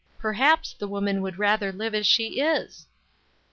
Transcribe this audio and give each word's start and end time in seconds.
Perhaps 0.17 0.73
the 0.79 0.87
woman 0.87 1.21
would 1.21 1.37
rather 1.37 1.71
live 1.71 1.93
as 1.93 2.07
she 2.07 2.39
is." 2.39 2.87